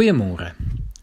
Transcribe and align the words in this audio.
Goeiemôre. 0.00 0.54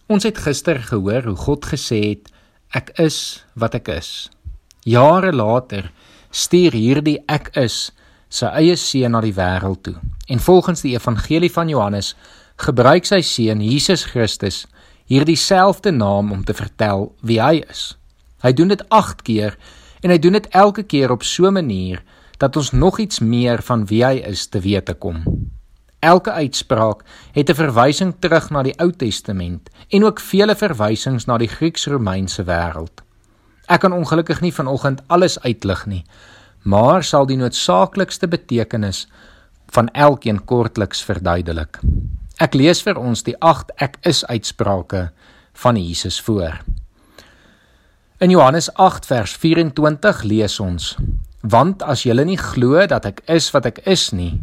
Ons 0.10 0.26
het 0.26 0.40
gister 0.42 0.80
gehoor 0.82 1.28
hoe 1.28 1.36
God 1.38 1.68
gesê 1.70 1.98
het 2.02 2.32
ek 2.74 2.88
is 2.98 3.18
wat 3.54 3.76
ek 3.78 3.92
is. 3.94 4.08
Jare 4.90 5.30
later 5.30 5.92
stuur 6.34 6.74
hierdie 6.74 7.20
ek 7.30 7.52
is 7.62 7.76
sy 8.34 8.50
eie 8.58 8.74
seun 8.82 9.14
na 9.14 9.22
die 9.22 9.36
wêreld 9.38 9.84
toe. 9.86 9.94
En 10.34 10.42
volgens 10.42 10.82
die 10.82 10.96
evangelie 10.96 11.52
van 11.54 11.70
Johannes 11.70 12.16
gebruik 12.66 13.06
sy 13.06 13.20
seun 13.22 13.62
Jesus 13.62 14.08
Christus 14.16 14.64
hierdie 15.06 15.38
selfde 15.38 15.94
naam 15.94 16.34
om 16.34 16.42
te 16.42 16.58
vertel 16.58 17.12
wie 17.22 17.38
hy 17.38 17.60
is. 17.70 17.92
Hy 18.42 18.56
doen 18.58 18.74
dit 18.74 18.82
8 18.90 19.22
keer 19.30 19.60
en 20.02 20.10
hy 20.10 20.18
doen 20.18 20.40
dit 20.40 20.50
elke 20.58 20.88
keer 20.90 21.14
op 21.14 21.22
so 21.22 21.46
'n 21.46 21.60
manier 21.62 22.02
dat 22.42 22.58
ons 22.58 22.74
nog 22.74 22.98
iets 22.98 23.22
meer 23.22 23.62
van 23.62 23.86
wie 23.86 24.02
hy 24.02 24.26
is 24.26 24.48
te 24.50 24.58
wete 24.60 24.98
kom. 24.98 25.22
Elke 26.08 26.32
uitspraak 26.32 27.04
het 27.36 27.50
'n 27.50 27.60
verwysing 27.64 28.16
terug 28.20 28.50
na 28.50 28.64
die 28.64 28.80
Ou 28.80 28.92
Testament 28.92 29.70
en 29.90 30.04
ook 30.04 30.20
vele 30.20 30.56
verwysings 30.56 31.26
na 31.26 31.38
die 31.38 31.48
Grieks-Romeinse 31.48 32.44
wêreld. 32.44 33.04
Ek 33.68 33.80
kan 33.80 33.94
ongelukkig 33.94 34.42
nie 34.42 34.54
vanoggend 34.54 35.02
alles 35.08 35.40
uitlig 35.40 35.86
nie, 35.86 36.06
maar 36.64 37.04
sal 37.04 37.26
die 37.26 37.38
noodsaaklikste 37.38 38.28
betekenis 38.28 39.08
van 39.66 39.90
elkeen 39.90 40.46
kortliks 40.46 41.04
verduidelik. 41.04 41.80
Ek 42.38 42.54
lees 42.54 42.82
vir 42.82 42.98
ons 42.98 43.24
die 43.24 43.36
8 43.40 43.72
ek 43.76 43.98
is 44.02 44.26
uitsprake 44.26 45.10
van 45.54 45.76
Jesus 45.76 46.22
voor. 46.22 46.60
In 48.18 48.30
Johannes 48.30 48.74
8 48.74 49.06
vers 49.06 49.36
24 49.36 50.24
lees 50.24 50.60
ons: 50.60 50.96
Want 51.42 51.84
as 51.84 52.04
julle 52.04 52.26
nie 52.26 52.38
glo 52.38 52.86
dat 52.86 53.06
ek 53.06 53.22
is 53.26 53.52
wat 53.52 53.66
ek 53.66 53.78
is 53.86 54.12
nie, 54.12 54.40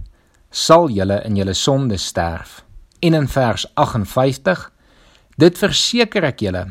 sal 0.54 0.86
julle 0.94 1.18
in 1.26 1.34
julle 1.36 1.54
sonde 1.58 1.96
sterf. 1.98 2.62
En 3.02 3.14
in 3.14 3.28
vers 3.28 3.66
58: 3.74 4.70
Dit 5.36 5.58
verseker 5.58 6.24
ek 6.30 6.44
julle, 6.46 6.68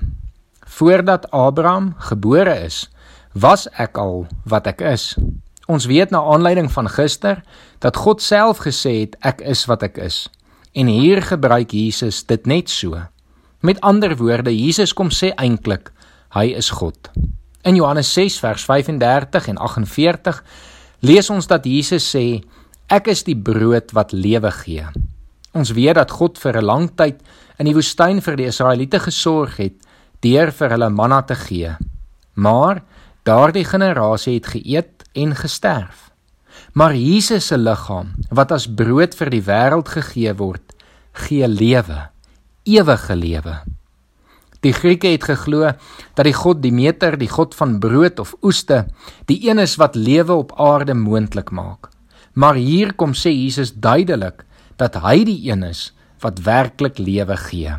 voordat 0.77 1.27
Abraham 1.35 1.91
gebore 1.99 2.55
is, 2.63 2.87
was 3.35 3.67
ek 3.75 3.99
al 3.99 4.23
wat 4.47 4.69
ek 4.71 4.85
is. 4.87 5.11
Ons 5.67 5.87
weet 5.91 6.11
na 6.15 6.23
aanleiding 6.23 6.71
van 6.71 6.87
gister 6.87 7.43
dat 7.83 7.99
God 7.99 8.23
self 8.23 8.63
gesê 8.63 9.03
het 9.03 9.19
ek 9.19 9.43
is 9.43 9.65
wat 9.67 9.83
ek 9.83 9.99
is. 9.99 10.27
En 10.73 10.87
hier 10.87 11.21
gebruik 11.21 11.75
Jesus 11.75 12.23
dit 12.25 12.47
net 12.47 12.71
so. 12.71 12.97
Met 13.59 13.81
ander 13.81 14.15
woorde, 14.17 14.51
Jesus 14.51 14.93
kom 14.93 15.11
sê 15.11 15.33
eintlik 15.35 15.91
hy 16.35 16.49
is 16.55 16.71
God. 16.73 17.11
In 17.63 17.75
Johannes 17.75 18.09
6 18.15 18.39
vers 18.43 18.63
35 18.67 19.47
en 19.51 19.59
48 19.59 20.43
lees 21.03 21.29
ons 21.29 21.47
dat 21.47 21.67
Jesus 21.67 22.07
sê 22.15 22.41
Ek 22.91 23.07
is 23.07 23.23
die 23.23 23.37
brood 23.37 23.93
wat 23.95 24.11
lewe 24.11 24.51
gee. 24.51 24.85
Ons 25.53 25.71
weet 25.71 25.95
dat 25.95 26.11
God 26.11 26.37
vir 26.37 26.57
'n 26.57 26.65
lang 26.65 26.89
tyd 26.95 27.21
in 27.59 27.65
die 27.65 27.73
woestyn 27.73 28.21
vir 28.21 28.35
die 28.35 28.49
Israeliete 28.49 28.99
gesorg 28.99 29.57
het 29.57 29.75
deur 30.21 30.51
vir 30.51 30.69
hulle 30.69 30.89
manna 30.89 31.21
te 31.21 31.35
gee. 31.35 31.75
Maar 32.35 32.81
daardie 33.23 33.65
generasie 33.65 34.33
het 34.35 34.47
geëet 34.47 35.03
en 35.15 35.35
gesterf. 35.35 36.11
Maar 36.73 36.95
Jesus 36.95 37.47
se 37.47 37.57
liggaam 37.57 38.13
wat 38.29 38.51
as 38.51 38.67
brood 38.67 39.15
vir 39.15 39.29
die 39.29 39.41
wêreld 39.41 39.89
gegee 39.89 40.33
word, 40.33 40.73
gee 41.13 41.47
lewe, 41.47 42.09
ewige 42.65 43.15
lewe. 43.15 43.61
Die 44.63 44.73
Grieke 44.73 45.07
het 45.07 45.23
geglo 45.23 45.73
dat 46.15 46.25
die 46.25 46.33
God 46.33 46.61
Demeter, 46.63 47.17
die 47.17 47.29
god 47.29 47.55
van 47.55 47.79
brood 47.79 48.19
of 48.19 48.35
oeste, 48.41 48.85
die 49.25 49.49
een 49.49 49.59
is 49.59 49.75
wat 49.75 49.95
lewe 49.95 50.33
op 50.33 50.53
aarde 50.57 50.93
moontlik 50.93 51.51
maak. 51.51 51.92
Maar 52.33 52.57
hier 52.57 52.93
kom 52.97 53.13
sê 53.13 53.29
Jesus 53.29 53.73
duidelik 53.73 54.45
dat 54.81 54.97
hy 55.05 55.23
die 55.27 55.39
een 55.49 55.63
is 55.67 55.91
wat 56.23 56.41
werklik 56.45 56.97
lewe 56.97 57.37
gee. 57.37 57.75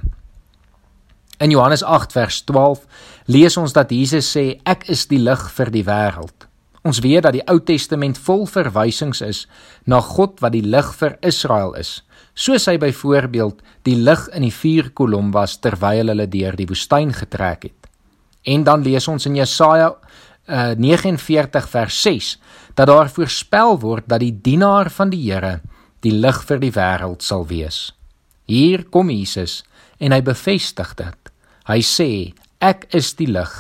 In 1.43 1.51
Johannes 1.51 1.83
8 1.83 2.13
vers 2.15 2.43
12 2.47 2.85
lees 3.27 3.57
ons 3.59 3.73
dat 3.75 3.91
Jesus 3.91 4.29
sê 4.31 4.61
ek 4.63 4.87
is 4.89 5.09
die 5.11 5.19
lig 5.19 5.43
vir 5.57 5.73
die 5.75 5.85
wêreld. 5.87 6.47
Ons 6.85 7.01
weet 7.01 7.25
dat 7.25 7.35
die 7.35 7.45
Ou 7.49 7.59
Testament 7.65 8.19
vol 8.21 8.45
verwysings 8.47 9.23
is 9.25 9.47
na 9.89 10.03
God 10.05 10.43
wat 10.45 10.53
die 10.55 10.63
lig 10.63 10.91
vir 11.01 11.17
Israel 11.25 11.73
is, 11.81 12.03
soos 12.37 12.69
hy 12.69 12.77
byvoorbeeld 12.79 13.63
die 13.89 13.97
lig 13.97 14.27
in 14.37 14.45
die 14.45 14.53
vuurkolom 14.53 15.33
was 15.35 15.57
terwyl 15.65 16.13
hulle 16.13 16.29
deur 16.31 16.55
die 16.59 16.69
woestyn 16.69 17.15
getrek 17.17 17.71
het. 17.71 17.89
En 18.45 18.67
dan 18.69 18.85
lees 18.85 19.09
ons 19.09 19.27
in 19.27 19.39
Jesaja 19.41 19.95
uh, 20.49 20.71
eh, 20.71 20.79
49 20.79 21.69
vers 21.69 22.03
6 22.03 22.39
dat 22.75 22.87
daar 22.87 23.11
voorspel 23.11 23.79
word 23.81 24.09
dat 24.09 24.21
die 24.21 24.35
dienaar 24.43 24.91
van 24.91 25.11
die 25.11 25.23
Here 25.31 25.61
die 26.05 26.13
lig 26.13 26.43
vir 26.45 26.61
die 26.61 26.73
wêreld 26.73 27.23
sal 27.23 27.47
wees. 27.49 27.95
Hier 28.45 28.85
kom 28.85 29.11
Jesus 29.11 29.63
en 29.99 30.13
hy 30.13 30.21
bevestig 30.23 30.95
dit. 30.99 31.31
Hy 31.65 31.81
sê 31.81 32.11
ek 32.61 32.89
is 32.93 33.15
die 33.17 33.31
lig 33.31 33.53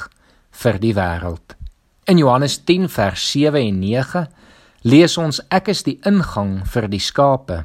vir 0.60 0.78
die 0.80 0.92
wêreld. 0.96 1.56
In 2.04 2.20
Johannes 2.20 2.58
10 2.68 2.90
vers 2.92 3.22
7 3.32 3.62
en 3.62 3.80
9 3.80 4.26
lees 4.84 5.16
ons 5.16 5.40
ek 5.48 5.70
is 5.72 5.82
die 5.86 5.96
ingang 6.04 6.58
vir 6.68 6.88
die 6.92 7.00
skape. 7.00 7.62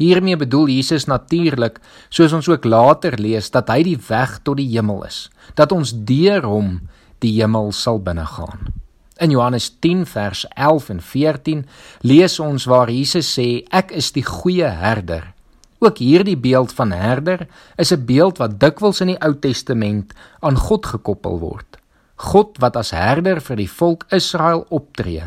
Hiermee 0.00 0.38
bedoel 0.40 0.70
Jesus 0.72 1.04
natuurlik, 1.10 1.76
soos 2.08 2.32
ons 2.32 2.48
ook 2.48 2.64
later 2.64 3.18
lees, 3.20 3.50
dat 3.52 3.68
hy 3.68 3.82
die 3.84 3.98
weg 4.08 4.38
tot 4.46 4.56
die 4.56 4.70
hemel 4.70 5.04
is, 5.04 5.26
dat 5.60 5.74
ons 5.76 5.92
deur 5.92 6.46
hom 6.48 6.78
die 7.20 7.36
hemel 7.40 7.72
sal 7.72 8.00
binnegaan. 8.02 8.72
In 9.20 9.30
Johannes 9.30 9.68
10 9.84 10.06
vers 10.08 10.46
11 10.56 10.88
en 10.88 11.00
14 11.00 11.66
lees 12.00 12.38
ons 12.40 12.64
waar 12.64 12.90
Jesus 12.90 13.28
sê 13.36 13.62
ek 13.68 13.92
is 13.92 14.12
die 14.16 14.24
goeie 14.24 14.68
herder. 14.80 15.34
Ook 15.80 16.00
hierdie 16.00 16.36
beeld 16.36 16.72
van 16.76 16.92
herder 16.92 17.46
is 17.76 17.92
'n 17.92 18.04
beeld 18.04 18.38
wat 18.38 18.60
dikwels 18.60 19.00
in 19.00 19.12
die 19.12 19.20
Ou 19.20 19.34
Testament 19.34 20.12
aan 20.40 20.56
God 20.56 20.86
gekoppel 20.86 21.38
word. 21.38 21.76
God 22.16 22.58
wat 22.58 22.76
as 22.76 22.90
herder 22.90 23.40
vir 23.40 23.56
die 23.56 23.70
volk 23.70 24.04
Israel 24.12 24.66
optree. 24.68 25.24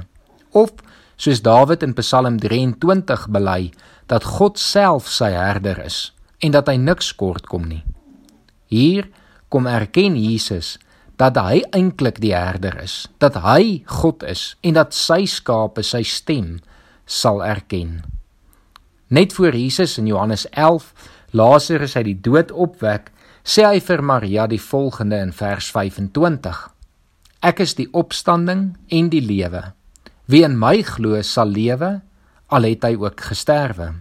Of 0.52 0.72
soos 1.16 1.42
Dawid 1.42 1.84
in 1.84 1.94
Psalm 1.94 2.40
23 2.40 3.28
bely 3.30 3.72
dat 4.08 4.24
God 4.24 4.60
self 4.60 5.08
sy 5.08 5.32
herder 5.32 5.80
is 5.86 6.14
en 6.40 6.52
dat 6.52 6.68
hy 6.68 6.76
niks 6.76 7.14
kort 7.16 7.48
kom 7.48 7.68
nie. 7.68 7.84
Hier 8.66 9.08
kom 9.50 9.68
erken 9.70 10.16
Jesus 10.18 10.78
dat 11.22 11.38
hy 11.38 11.62
eintlik 11.72 12.20
die 12.24 12.34
herder 12.34 12.76
is, 12.82 13.08
dat 13.18 13.38
hy 13.44 13.84
God 13.86 14.24
is 14.24 14.56
en 14.62 14.78
dat 14.80 14.94
sy 14.94 15.26
skape 15.30 15.84
sy 15.86 16.04
stem 16.04 16.60
sal 17.06 17.44
erken. 17.46 18.02
Net 19.14 19.34
voor 19.34 19.54
Jesus 19.54 19.98
in 19.98 20.08
Johannes 20.10 20.48
11 20.52 20.94
Lazarus 21.34 21.96
uit 21.96 22.06
die 22.06 22.22
dood 22.22 22.52
opwek, 22.52 23.12
sê 23.44 23.66
hy 23.66 23.80
vir 23.84 24.02
Maria 24.06 24.48
die 24.48 24.62
volgende 24.62 25.20
in 25.22 25.34
vers 25.34 25.70
25: 25.74 26.70
Ek 27.44 27.60
is 27.60 27.76
die 27.76 27.90
opstanding 27.92 28.74
en 28.90 29.10
die 29.10 29.22
lewe. 29.22 29.74
Wie 30.26 30.44
in 30.46 30.56
my 30.58 30.82
glo 30.88 31.22
sal 31.22 31.52
lewe 31.52 32.00
al 32.54 32.68
het 32.70 32.86
hy 32.86 32.94
ook 33.02 33.22
gesterwe. 33.34 33.92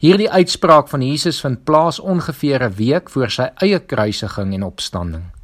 Hierdie 0.00 0.30
uitspraak 0.30 0.88
van 0.88 1.02
Jesus 1.02 1.40
vind 1.42 1.64
plaas 1.64 1.98
ongeveer 2.00 2.62
'n 2.68 2.76
week 2.76 3.10
voor 3.10 3.30
sy 3.30 3.50
eie 3.60 3.80
kruisiging 3.80 4.54
en 4.54 4.62
opstanding. 4.62 5.35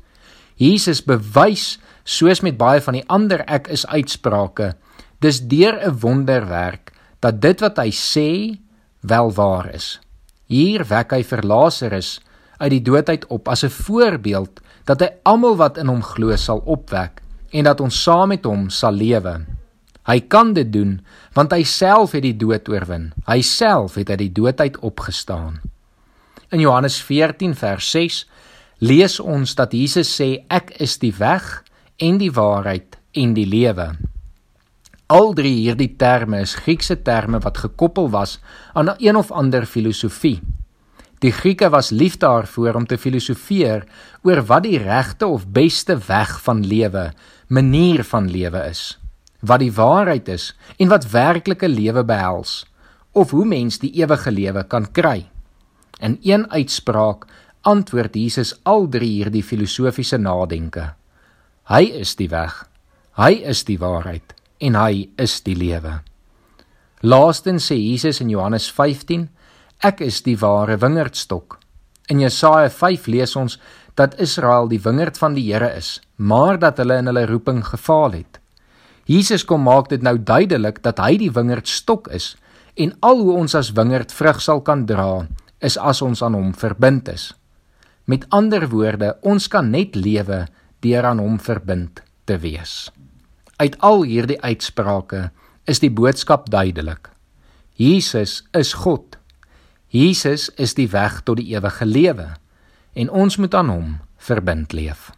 Jesus 0.56 1.02
bewys 1.04 1.78
soos 2.04 2.40
met 2.40 2.58
baie 2.58 2.80
van 2.80 2.94
die 2.94 3.06
ander 3.08 3.44
ek 3.46 3.68
is 3.68 3.86
uitsprake 3.86 4.74
dis 5.22 5.38
deur 5.40 5.78
'n 5.78 5.98
wonderwerk 6.00 6.92
dat 7.20 7.40
dit 7.40 7.60
wat 7.60 7.78
hy 7.78 7.90
sê 7.90 8.58
wel 9.00 9.32
waar 9.32 9.70
is. 9.74 10.00
Hier 10.46 10.84
wek 10.84 11.12
hy 11.12 11.22
vir 11.22 11.42
Lazarus 11.42 12.20
uit 12.58 12.70
die 12.70 12.82
dood 12.82 13.08
uit 13.08 13.26
op 13.26 13.48
as 13.48 13.64
'n 13.64 13.70
voorbeeld 13.70 14.60
dat 14.84 15.00
hy 15.00 15.10
almal 15.22 15.56
wat 15.56 15.78
in 15.78 15.86
hom 15.86 16.02
glo 16.02 16.36
sal 16.36 16.62
opwek 16.66 17.22
en 17.50 17.64
dat 17.64 17.80
ons 17.80 18.02
saam 18.02 18.28
met 18.28 18.44
hom 18.44 18.70
sal 18.70 18.92
lewe. 18.92 19.46
Hy 20.06 20.20
kan 20.20 20.52
dit 20.52 20.72
doen 20.72 21.00
want 21.32 21.52
hy 21.52 21.62
self 21.62 22.12
het 22.12 22.22
die 22.22 22.36
dood 22.36 22.68
oorwin. 22.68 23.12
Hy 23.26 23.40
self 23.42 23.94
het 23.94 24.10
uit 24.10 24.18
die 24.18 24.32
dood 24.32 24.60
uit 24.60 24.78
opgestaan. 24.78 25.60
In 26.50 26.60
Johannes 26.60 27.02
14 27.02 27.54
vers 27.54 27.90
6 27.90 28.28
lees 28.82 29.20
ons 29.22 29.54
dat 29.54 29.74
Jesus 29.76 30.10
sê 30.10 30.42
ek 30.50 30.72
is 30.82 30.96
die 30.98 31.12
weg 31.14 31.62
en 32.02 32.18
die 32.18 32.32
waarheid 32.34 32.98
en 33.14 33.34
die 33.36 33.46
lewe. 33.46 33.92
Al 35.12 35.34
drie 35.38 35.54
hierdie 35.60 35.92
terme 36.00 36.40
is 36.42 36.56
Griekse 36.58 36.96
terme 37.06 37.38
wat 37.44 37.60
gekoppel 37.62 38.10
was 38.10 38.40
aan 38.74 38.90
'n 38.90 38.98
een 38.98 39.16
of 39.16 39.30
ander 39.30 39.66
filosofie. 39.66 40.40
Die 41.20 41.30
Grieke 41.30 41.70
was 41.70 41.90
lief 41.90 42.16
daarvoor 42.16 42.74
om 42.74 42.86
te 42.86 42.98
filosofeer 42.98 43.84
oor 44.22 44.42
wat 44.42 44.62
die 44.62 44.78
regte 44.78 45.26
of 45.26 45.46
beste 45.46 45.96
weg 46.08 46.40
van 46.42 46.66
lewe, 46.66 47.12
manier 47.48 48.04
van 48.04 48.30
lewe 48.30 48.66
is, 48.70 48.98
wat 49.40 49.60
die 49.60 49.72
waarheid 49.72 50.28
is 50.28 50.56
en 50.78 50.88
wat 50.88 51.10
werklike 51.10 51.68
lewe 51.68 52.04
behels, 52.04 52.66
of 53.12 53.30
hoe 53.30 53.44
mens 53.44 53.78
die 53.78 53.92
ewige 53.92 54.30
lewe 54.30 54.64
kan 54.64 54.92
kry. 54.92 55.30
In 56.00 56.18
een 56.22 56.50
uitspraak 56.50 57.26
antwoord 57.62 58.16
Jesus 58.18 58.54
al 58.66 58.88
drie 58.90 59.10
hierdie 59.20 59.44
filosofiese 59.46 60.18
nadenke. 60.18 60.92
Hy 61.70 61.84
is 62.02 62.16
die 62.18 62.28
weg, 62.30 62.64
hy 63.18 63.36
is 63.46 63.62
die 63.68 63.78
waarheid 63.78 64.34
en 64.62 64.78
hy 64.78 65.08
is 65.20 65.40
die 65.46 65.54
lewe. 65.58 66.00
Laastens 67.02 67.68
sê 67.70 67.78
Jesus 67.78 68.20
in 68.22 68.30
Johannes 68.30 68.68
15: 68.70 69.28
Ek 69.82 70.02
is 70.02 70.22
die 70.22 70.36
ware 70.38 70.76
wingerdstok. 70.78 71.58
In 72.10 72.22
Jesaja 72.22 72.68
5 72.70 73.08
lees 73.10 73.34
ons 73.38 73.58
dat 73.98 74.14
Israel 74.22 74.68
die 74.70 74.80
wingerd 74.82 75.18
van 75.18 75.34
die 75.34 75.48
Here 75.50 75.70
is, 75.76 76.00
maar 76.16 76.58
dat 76.58 76.78
hulle 76.78 77.00
in 77.02 77.10
hulle 77.10 77.26
roeping 77.26 77.62
gefaal 77.66 78.14
het. 78.18 78.38
Jesus 79.10 79.44
kom 79.44 79.66
maak 79.66 79.90
dit 79.90 80.02
nou 80.02 80.16
duidelik 80.18 80.78
dat 80.82 81.02
hy 81.02 81.16
die 81.18 81.32
wingerdstok 81.34 82.08
is 82.14 82.34
en 82.78 82.94
al 83.02 83.18
hoe 83.20 83.34
ons 83.36 83.54
as 83.58 83.74
wingerd 83.76 84.14
vrug 84.14 84.40
sal 84.40 84.62
kan 84.64 84.86
dra, 84.86 85.26
is 85.60 85.76
as 85.76 86.02
ons 86.02 86.22
aan 86.22 86.38
hom 86.38 86.54
verbind 86.54 87.10
is. 87.12 87.32
Met 88.04 88.26
ander 88.34 88.66
woorde, 88.68 89.14
ons 89.22 89.46
kan 89.48 89.70
net 89.70 89.94
lewe 89.94 90.46
deur 90.82 91.06
aan 91.06 91.22
hom 91.22 91.38
verbind 91.40 92.02
te 92.26 92.38
wees. 92.42 92.90
Uit 93.62 93.78
al 93.78 94.02
hierdie 94.08 94.40
uitsprake 94.42 95.28
is 95.70 95.78
die 95.82 95.90
boodskap 95.90 96.50
duidelik. 96.50 97.12
Jesus 97.78 98.42
is 98.58 98.72
God. 98.82 99.16
Jesus 99.92 100.48
is 100.58 100.74
die 100.74 100.88
weg 100.90 101.20
tot 101.22 101.38
die 101.38 101.52
ewige 101.54 101.86
lewe 101.86 102.32
en 102.98 103.10
ons 103.10 103.38
moet 103.38 103.54
aan 103.54 103.70
hom 103.70 103.88
verbind 104.18 104.74
leef. 104.74 105.10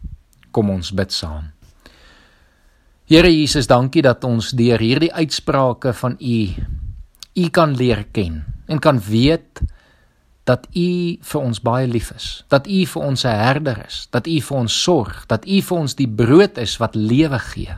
Kom 0.54 0.70
ons 0.70 0.92
bid 0.94 1.12
saam. 1.12 1.50
Here 3.08 3.28
Jesus, 3.28 3.66
dankie 3.68 4.02
dat 4.04 4.24
ons 4.24 4.52
deur 4.56 4.80
hierdie 4.80 5.12
uitsprake 5.12 5.92
van 5.96 6.16
U 6.20 6.38
U 7.34 7.48
kan 7.50 7.74
leer 7.74 8.04
ken 8.14 8.44
en 8.70 8.78
kan 8.78 9.00
weet 9.02 9.60
dat 10.44 10.66
U 10.76 11.16
vir 11.20 11.40
ons 11.40 11.60
baie 11.60 11.86
lief 11.88 12.10
is, 12.12 12.44
dat 12.52 12.66
U 12.66 12.84
vir 12.86 13.02
ons 13.02 13.24
'n 13.24 13.28
herder 13.28 13.84
is, 13.86 14.08
dat 14.10 14.26
U 14.26 14.40
vir 14.40 14.56
ons 14.58 14.82
sorg, 14.82 15.26
dat 15.26 15.46
U 15.46 15.60
vir 15.60 15.78
ons 15.78 15.94
die 15.94 16.08
brood 16.08 16.58
is 16.58 16.76
wat 16.76 16.94
lewe 16.94 17.38
gee. 17.38 17.76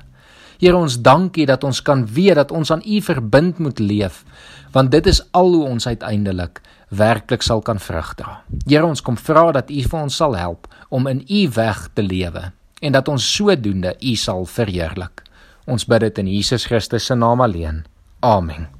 Here 0.59 0.77
ons 0.77 0.99
dankie 1.03 1.47
dat 1.47 1.65
ons 1.65 1.83
kan 1.83 2.07
weet 2.07 2.35
dat 2.35 2.51
ons 2.51 2.71
aan 2.71 2.83
U 2.87 3.01
verbind 3.01 3.59
moet 3.59 3.79
leef, 3.79 4.25
want 4.73 4.91
dit 4.91 5.07
is 5.07 5.23
al 5.31 5.53
hoe 5.53 5.65
ons 5.65 5.87
uiteindelik 5.87 6.61
werklik 6.89 7.43
sal 7.43 7.61
kan 7.61 7.79
vrug 7.79 8.15
dra. 8.15 8.43
Here 8.67 8.87
ons 8.87 9.03
kom 9.03 9.17
vra 9.17 9.53
dat 9.53 9.71
U 9.71 9.83
vir 9.83 10.01
ons 10.01 10.17
sal 10.17 10.37
help 10.37 10.67
om 10.89 11.07
in 11.07 11.25
U 11.29 11.49
weg 11.55 11.89
te 11.95 12.03
lewe 12.03 12.53
en 12.81 12.93
dat 12.93 13.09
ons 13.09 13.35
sodoende 13.35 13.97
U 14.01 14.15
sal 14.15 14.45
verheerlik. 14.45 15.23
Ons 15.67 15.87
bid 15.87 16.01
dit 16.01 16.19
in 16.19 16.27
Jesus 16.31 16.67
Christus 16.67 17.07
se 17.07 17.15
naam 17.15 17.41
alleen. 17.41 17.85
Amen. 18.21 18.76